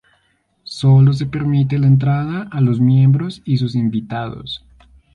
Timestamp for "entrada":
1.85-2.47